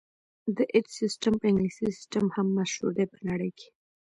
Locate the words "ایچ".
0.73-0.87